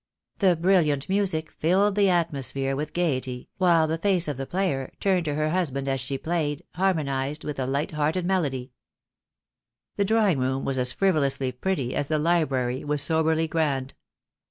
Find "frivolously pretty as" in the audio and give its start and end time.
10.91-12.07